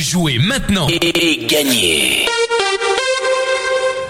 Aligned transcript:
Jouez 0.00 0.38
maintenant 0.38 0.86
et, 0.88 1.44
gagnez 1.46 2.24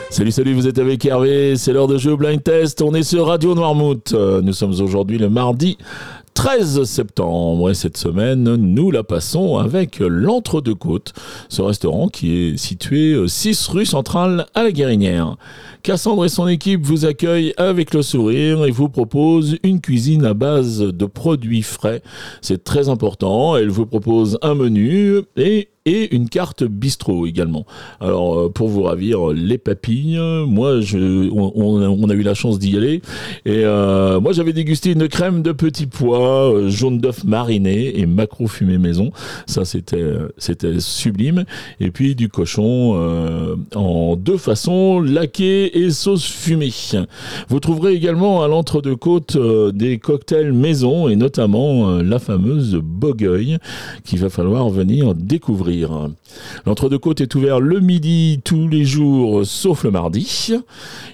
Salut, 0.08 0.30
salut, 0.30 0.54
vous 0.54 0.68
êtes 0.68 0.78
avec 0.78 1.04
Hervé, 1.04 1.56
c'est 1.56 1.72
l'heure 1.72 1.88
de 1.88 1.98
jeu 1.98 2.14
Blind 2.14 2.40
Test, 2.40 2.80
on 2.80 2.94
est 2.94 3.02
sur 3.02 3.26
Radio 3.26 3.56
Noirmouth. 3.56 4.12
Nous 4.12 4.52
sommes 4.52 4.80
aujourd'hui 4.80 5.18
le 5.18 5.28
mardi 5.28 5.78
13 6.34 6.84
septembre. 6.84 7.70
Et 7.70 7.74
cette 7.74 7.96
semaine, 7.96 8.54
nous 8.54 8.90
la 8.90 9.02
passons 9.02 9.58
avec 9.58 9.98
l'Entre-deux-Côtes, 9.98 11.12
ce 11.48 11.60
restaurant 11.60 12.08
qui 12.08 12.36
est 12.36 12.56
situé 12.56 13.16
6 13.26 13.68
rue 13.68 13.84
centrale 13.84 14.46
à 14.54 14.62
la 14.62 14.72
Guérinière. 14.72 15.36
Cassandre 15.82 16.24
et 16.24 16.28
son 16.28 16.46
équipe 16.48 16.86
vous 16.86 17.04
accueillent 17.04 17.52
avec 17.56 17.92
le 17.94 18.02
sourire 18.02 18.64
et 18.64 18.70
vous 18.70 18.88
proposent 18.88 19.58
une 19.62 19.80
cuisine 19.80 20.24
à 20.24 20.34
base 20.34 20.78
de 20.78 21.06
produits 21.06 21.62
frais. 21.62 22.02
C'est 22.42 22.64
très 22.64 22.88
important. 22.88 23.56
Elle 23.56 23.70
vous 23.70 23.86
propose 23.86 24.38
un 24.42 24.54
menu 24.54 25.20
et 25.36 25.68
une 26.10 26.28
carte 26.28 26.64
bistrot 26.64 27.26
également. 27.26 27.66
Alors 28.00 28.38
euh, 28.38 28.48
pour 28.48 28.68
vous 28.68 28.82
ravir 28.82 29.28
les 29.28 29.58
papilles, 29.58 30.18
moi 30.46 30.80
on, 31.32 32.08
a 32.08 32.14
eu 32.14 32.22
la 32.22 32.34
chance 32.34 32.58
d'y 32.58 32.76
aller 32.76 33.02
et 33.44 33.64
euh, 33.64 34.20
moi 34.20 34.32
j'avais 34.32 34.52
dégusté 34.52 34.92
une 34.92 35.08
crème 35.08 35.42
de 35.42 35.52
petits 35.52 35.86
pois, 35.86 36.54
euh, 36.54 36.70
jaune 36.70 36.98
d'œuf 36.98 37.24
mariné 37.24 37.98
et 37.98 38.06
macro 38.06 38.46
fumé 38.46 38.78
maison. 38.78 39.10
Ça 39.46 39.64
c'était 39.64 40.12
c'était 40.38 40.80
sublime. 40.80 41.44
Et 41.80 41.90
puis 41.90 42.14
du 42.14 42.28
cochon 42.28 42.70
en 43.74 44.16
deux 44.16 44.36
façons, 44.36 45.00
laqué 45.00 45.78
et 45.78 45.90
sauce 45.90 46.26
fumée. 46.26 46.72
Vous 47.48 47.60
trouverez 47.60 47.94
également 47.94 48.42
à 48.42 48.48
l'entre-deux-côtes 48.48 49.36
des 49.74 49.98
cocktails 49.98 50.52
maison 50.52 51.08
et 51.08 51.16
notamment 51.16 51.98
la 51.98 52.18
fameuse 52.18 52.76
Bogueuil 52.76 53.58
qu'il 54.04 54.18
va 54.18 54.28
falloir 54.28 54.68
venir 54.68 55.14
découvrir. 55.14 55.79
L'entre-deux-côtes 56.66 57.20
est 57.20 57.34
ouvert 57.34 57.60
le 57.60 57.80
midi 57.80 58.40
tous 58.44 58.68
les 58.68 58.84
jours 58.84 59.44
sauf 59.44 59.84
le 59.84 59.90
mardi. 59.90 60.52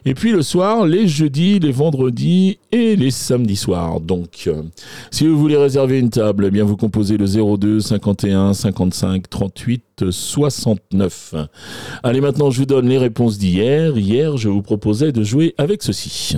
Et 0.05 0.15
puis 0.15 0.33
le 0.33 0.43
soir, 0.43 0.87
les 0.87 1.09
jeudis, 1.09 1.59
les 1.59 1.73
vendredis 1.73 2.59
et 2.73 2.97
les 2.97 3.11
samedis 3.11 3.57
soirs. 3.57 4.01
Donc, 4.01 4.49
si 5.11 5.27
vous 5.27 5.39
voulez 5.39 5.57
réserver 5.57 5.99
une 5.99 6.11
table, 6.11 6.47
eh 6.47 6.51
bien 6.51 6.65
vous 6.65 6.77
composez 6.77 7.17
le 7.17 7.27
02 7.27 7.81
51 7.81 8.55
55 8.55 9.29
38 9.29 10.11
69. 10.11 11.35
Allez, 12.03 12.21
maintenant 12.21 12.51
je 12.51 12.61
vous 12.61 12.67
donne 12.67 12.89
les 12.89 12.99
réponses 12.99 13.39
d'hier. 13.39 13.97
Hier, 13.97 14.37
je 14.37 14.49
vous 14.49 14.63
proposais 14.63 15.13
de 15.13 15.23
jouer 15.23 15.55
avec 15.59 15.83
ceci. 15.83 16.37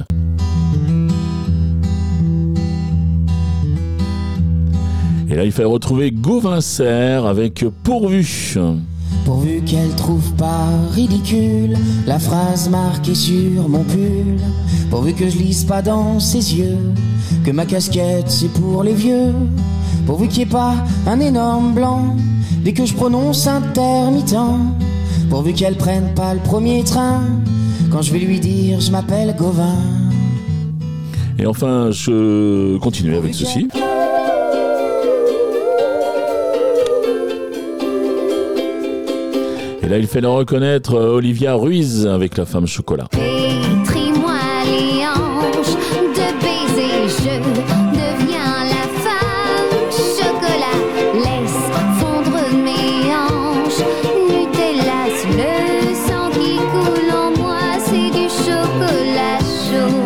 Et 5.31 5.35
là, 5.35 5.45
il 5.45 5.53
fallait 5.53 5.69
retrouver 5.69 6.11
Gauvincer 6.11 7.21
avec 7.27 7.65
Pourvu. 7.85 8.57
Pourvu 9.27 9.61
qu'elle 9.67 9.95
trouve 9.95 10.33
pas 10.35 10.69
ridicule 10.93 11.77
la 12.07 12.19
phrase 12.19 12.71
marquée 12.71 13.15
sur 13.15 13.69
mon 13.69 13.85
pull. 13.85 14.39
Pourvu 14.91 15.13
que 15.13 15.29
je 15.29 15.37
lise 15.37 15.65
pas 15.65 15.83
dans 15.83 16.19
ses 16.19 16.57
yeux 16.57 16.79
que 17.45 17.51
ma 17.51 17.67
casquette 17.67 18.31
c'est 18.31 18.51
pour 18.53 18.83
les 18.83 18.95
vieux. 18.95 19.35
Pourvu 20.07 20.29
qu'il 20.29 20.39
n'y 20.39 20.43
ait 20.45 20.53
pas 20.53 20.75
un 21.07 21.21
énorme 21.21 21.75
blanc 21.75 22.17
dès 22.65 22.73
que 22.73 22.87
je 22.87 22.95
prononce 22.95 23.47
intermittent. 23.47 24.35
Pourvu 25.29 25.53
qu'elle 25.53 25.77
prenne 25.77 26.15
pas 26.15 26.33
le 26.33 26.41
premier 26.41 26.85
train 26.85 27.21
quand 27.91 28.01
je 28.01 28.13
vais 28.15 28.19
lui 28.19 28.41
dire 28.41 28.81
je 28.81 28.91
m'appelle 28.91 29.35
Gauvin. 29.39 29.77
Et 31.39 31.47
enfin, 31.47 31.91
je 31.91 32.79
continue 32.79 33.15
avec 33.15 33.35
ceci. 33.35 33.69
Et 39.89 39.91
là, 39.91 39.97
il 39.97 40.07
fait 40.07 40.21
le 40.21 40.29
reconnaître 40.29 40.97
euh, 40.97 41.15
Olivia 41.15 41.55
Ruiz 41.55 42.07
avec 42.07 42.37
la 42.37 42.45
femme 42.45 42.67
chocolat. 42.67 43.07
Pétris-moi 43.11 44.35
les 44.67 45.07
hanches 45.07 45.77
de 46.15 46.27
baiser, 46.43 47.09
je 47.09 47.39
deviens 47.97 48.67
la 48.69 48.85
femme 49.01 49.73
chocolat. 49.91 50.79
Laisse 51.15 51.71
fondre 51.99 52.37
mes 52.53 53.15
hanches, 53.15 53.83
Nutella 54.29 55.09
le 55.39 55.53
sang 55.95 56.29
qui 56.33 56.57
coule 56.59 57.11
en 57.11 57.31
moi, 57.41 57.65
c'est 57.79 58.11
du 58.11 58.29
chocolat 58.29 59.39
chaud. 59.71 60.03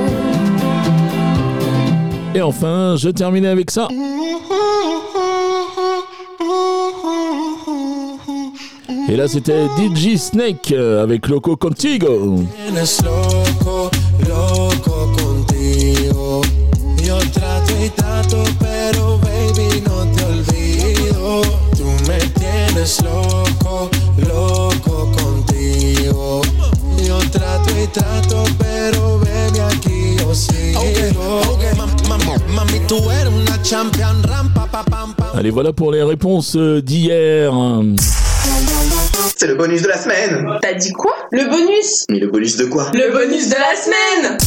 Et 2.36 2.40
enfin, 2.40 2.94
je 2.96 3.08
termine 3.08 3.46
avec 3.46 3.72
ça. 3.72 3.88
Et 9.08 9.16
là, 9.16 9.26
c'était 9.26 9.66
DJ 9.76 10.16
Snake 10.16 10.72
euh, 10.72 11.02
avec 11.02 11.28
Loco 11.28 11.56
Contigo. 11.56 12.44
Tienes 12.56 13.02
loco, 13.02 13.90
loco 14.28 15.12
contigo. 15.16 16.40
Yo 17.02 17.18
trato 17.32 17.72
y 17.84 17.90
trato, 17.90 18.44
pero 18.60 19.18
baby 19.18 19.82
no 19.86 20.06
te 20.12 20.24
olvido. 20.24 21.42
Tú 21.76 21.84
me 22.06 22.18
tienes 22.38 23.02
loco, 23.02 23.90
loco 24.28 25.10
contigo. 25.20 26.42
Yo 27.04 27.18
trato 27.30 27.70
y 27.82 27.86
trato, 27.88 28.44
pero 28.58 29.18
baby 29.18 29.58
aquí 29.58 30.16
yo 30.18 30.34
sigo. 30.34 30.80
Okay, 30.80 31.10
okay. 31.10 31.78
Mami, 32.08 32.24
mami, 32.54 32.80
tú 32.86 33.10
eres 33.10 33.32
una 33.32 33.60
champion 33.62 34.22
rampa, 34.22 34.66
pa, 34.66 34.82
pam, 34.82 34.84
pam. 34.84 34.91
Allez, 35.42 35.50
voilà 35.50 35.72
pour 35.72 35.90
les 35.90 36.04
réponses 36.04 36.54
euh, 36.54 36.80
d'hier. 36.80 37.52
C'est 39.36 39.48
le 39.48 39.56
bonus 39.56 39.82
de 39.82 39.88
la 39.88 39.98
semaine 39.98 40.46
T'as 40.62 40.74
dit 40.74 40.92
quoi? 40.92 41.10
Le 41.32 41.50
bonus 41.50 42.04
Mais 42.08 42.20
le 42.20 42.28
bonus 42.28 42.56
de 42.58 42.66
quoi? 42.66 42.92
Le 42.94 43.10
bonus 43.10 43.48
de 43.48 43.56
la 43.56 43.74
semaine 43.74 44.38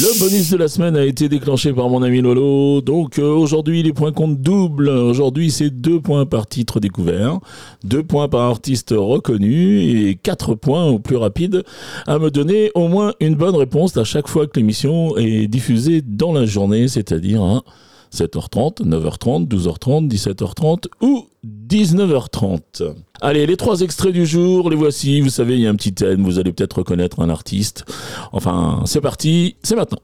Le 0.00 0.20
bonus 0.20 0.50
de 0.50 0.56
la 0.58 0.68
semaine 0.68 0.96
a 0.96 1.04
été 1.04 1.28
déclenché 1.28 1.72
par 1.72 1.88
mon 1.88 2.04
ami 2.04 2.20
Lolo. 2.20 2.82
Donc 2.82 3.18
euh, 3.18 3.32
aujourd'hui, 3.32 3.82
les 3.82 3.92
points 3.92 4.12
comptent 4.12 4.40
double. 4.40 4.90
Aujourd'hui, 4.90 5.50
c'est 5.50 5.70
deux 5.70 5.98
points 5.98 6.24
par 6.24 6.46
titre 6.46 6.78
découvert, 6.78 7.40
deux 7.82 8.04
points 8.04 8.28
par 8.28 8.42
artiste 8.42 8.94
reconnu 8.96 9.80
et 9.80 10.14
quatre 10.14 10.54
points 10.54 10.84
au 10.84 11.00
plus 11.00 11.16
rapide 11.16 11.64
à 12.06 12.20
me 12.20 12.30
donner 12.30 12.70
au 12.76 12.86
moins 12.86 13.12
une 13.18 13.34
bonne 13.34 13.56
réponse 13.56 13.96
à 13.96 14.04
chaque 14.04 14.28
fois 14.28 14.46
que 14.46 14.60
l'émission 14.60 15.16
est 15.16 15.48
diffusée 15.48 16.00
dans 16.00 16.32
la 16.32 16.46
journée, 16.46 16.86
c'est-à-dire 16.86 17.42
à 17.42 17.64
7h30, 18.12 18.82
9h30, 18.82 19.48
12h30, 19.48 20.08
17h30 20.08 20.86
ou 21.00 21.26
19h30. 21.68 22.94
Allez, 23.20 23.46
les 23.46 23.56
trois 23.56 23.80
extraits 23.80 24.12
du 24.12 24.26
jour, 24.26 24.68
les 24.68 24.76
voici. 24.76 25.20
Vous 25.20 25.30
savez, 25.30 25.54
il 25.54 25.60
y 25.60 25.66
a 25.66 25.70
un 25.70 25.76
petit 25.76 25.94
thème, 25.94 26.22
vous 26.22 26.38
allez 26.38 26.52
peut-être 26.52 26.78
reconnaître 26.78 27.20
un 27.20 27.30
artiste. 27.30 27.84
Enfin, 28.32 28.82
c'est 28.84 29.00
parti, 29.00 29.56
c'est 29.62 29.76
maintenant. 29.76 29.98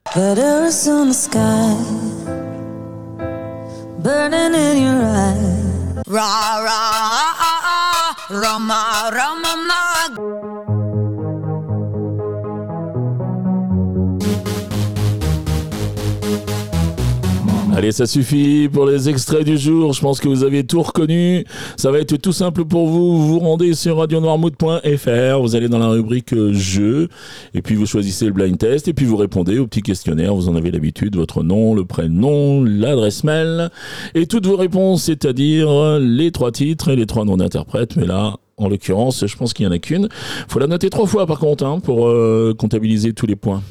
Allez, 17.79 17.93
ça 17.93 18.07
suffit 18.07 18.69
pour 18.69 18.87
les 18.87 19.09
extraits 19.09 19.45
du 19.45 19.57
jour. 19.57 19.93
Je 19.93 20.01
pense 20.01 20.19
que 20.19 20.27
vous 20.27 20.43
avez 20.43 20.65
tout 20.65 20.83
reconnu. 20.83 21.45
Ça 21.77 21.93
va 21.93 22.01
être 22.01 22.17
tout 22.17 22.33
simple 22.33 22.65
pour 22.65 22.89
vous. 22.89 23.17
Vous 23.17 23.29
vous 23.29 23.39
rendez 23.39 23.73
sur 23.75 23.99
radionoirmouth.fr. 23.99 25.41
Vous 25.41 25.55
allez 25.55 25.69
dans 25.69 25.79
la 25.79 25.87
rubrique 25.87 26.33
euh, 26.33 26.53
jeux. 26.53 27.07
Et 27.55 27.63
puis 27.63 27.77
vous 27.77 27.87
choisissez 27.87 28.27
le 28.27 28.33
blind 28.33 28.59
test. 28.59 28.89
Et 28.89 28.95
puis 28.95 29.07
vous 29.07 29.17
répondez 29.17 29.61
au 29.61 29.69
petit 29.69 29.83
questionnaire. 29.83 30.35
Vous 30.35 30.49
en 30.49 30.57
avez 30.57 30.73
l'habitude. 30.73 31.15
Votre 31.15 31.45
nom, 31.45 31.73
le 31.73 31.85
prénom, 31.85 32.65
l'adresse 32.65 33.23
mail. 33.23 33.71
Et 34.17 34.27
toutes 34.27 34.47
vos 34.47 34.57
réponses, 34.57 35.05
c'est-à-dire 35.05 36.01
les 36.01 36.33
trois 36.33 36.51
titres 36.51 36.89
et 36.89 36.97
les 36.97 37.07
trois 37.07 37.25
noms 37.25 37.37
d'interprètes. 37.37 37.95
Mais 37.95 38.07
là, 38.07 38.39
en 38.57 38.69
l'occurrence, 38.69 39.25
je 39.25 39.37
pense 39.37 39.55
qu'il 39.55 39.65
y 39.65 39.69
en 39.69 39.73
a 39.73 39.79
qu'une. 39.79 40.09
Faut 40.49 40.59
la 40.59 40.67
noter 40.67 40.91
trois 40.91 41.07
fois 41.07 41.29
par 41.29 41.39
contre 41.39 41.65
hein, 41.65 41.79
pour 41.79 42.09
euh, 42.09 42.55
comptabiliser 42.59 43.13
tous 43.13 43.27
les 43.27 43.37
points. 43.37 43.63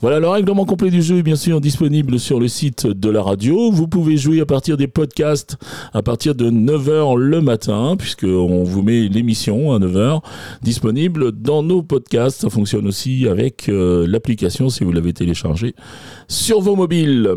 Voilà, 0.00 0.20
le 0.20 0.28
règlement 0.28 0.64
complet 0.64 0.90
du 0.90 1.02
jeu 1.02 1.18
est 1.18 1.22
bien 1.22 1.36
sûr 1.36 1.60
disponible 1.60 2.18
sur 2.18 2.40
le 2.40 2.48
site 2.48 2.86
de 2.86 3.10
la 3.10 3.22
radio. 3.22 3.70
Vous 3.70 3.88
pouvez 3.88 4.16
jouer 4.16 4.40
à 4.40 4.46
partir 4.46 4.76
des 4.76 4.88
podcasts 4.88 5.56
à 5.92 6.02
partir 6.02 6.34
de 6.34 6.50
9h 6.50 7.16
le 7.16 7.40
matin, 7.40 7.96
puisqu'on 7.98 8.64
vous 8.64 8.82
met 8.82 9.08
l'émission 9.08 9.72
à 9.72 9.78
9h 9.78 10.20
disponible 10.62 11.32
dans 11.32 11.62
nos 11.62 11.82
podcasts. 11.82 12.40
Ça 12.40 12.50
fonctionne 12.50 12.86
aussi 12.86 13.26
avec 13.28 13.68
euh, 13.68 14.06
l'application 14.06 14.68
si 14.68 14.84
vous 14.84 14.92
l'avez 14.92 15.12
téléchargée 15.12 15.74
sur 16.28 16.60
vos 16.60 16.76
mobiles. 16.76 17.30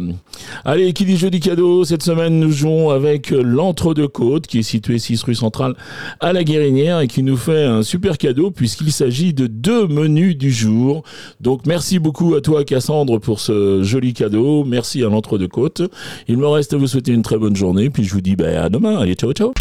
Allez, 0.63 0.93
qui 0.93 1.05
dit 1.05 1.17
jeudi 1.17 1.39
cadeau, 1.39 1.83
cette 1.83 2.03
semaine 2.03 2.39
nous 2.39 2.51
jouons 2.51 2.89
avec 2.89 3.31
l'Entre-deux-Côtes 3.31 4.47
qui 4.47 4.59
est 4.59 4.63
situé 4.63 4.99
6 4.99 5.23
rue 5.23 5.35
centrale 5.35 5.75
à 6.19 6.33
la 6.33 6.43
Guérinière 6.43 6.99
et 7.01 7.07
qui 7.07 7.23
nous 7.23 7.37
fait 7.37 7.65
un 7.65 7.83
super 7.83 8.17
cadeau 8.17 8.51
puisqu'il 8.51 8.91
s'agit 8.91 9.33
de 9.33 9.47
deux 9.47 9.87
menus 9.87 10.37
du 10.37 10.51
jour. 10.51 11.03
Donc 11.41 11.65
merci 11.65 11.99
à 12.33 12.41
toi 12.41 12.63
Cassandre 12.63 13.19
pour 13.19 13.39
ce 13.39 13.83
joli 13.83 14.13
cadeau. 14.13 14.63
Merci 14.63 15.03
à 15.03 15.09
l'Entre-deux-Côtes. 15.09 15.83
Il 16.27 16.37
me 16.37 16.47
reste 16.47 16.73
à 16.73 16.77
vous 16.77 16.87
souhaiter 16.87 17.11
une 17.11 17.21
très 17.21 17.37
bonne 17.37 17.55
journée 17.55 17.91
puis 17.91 18.03
je 18.03 18.13
vous 18.13 18.21
dis 18.21 18.35
bah, 18.35 18.63
à 18.63 18.69
demain. 18.69 18.97
Allez, 18.97 19.13
ciao 19.13 19.31
ciao. 19.33 19.53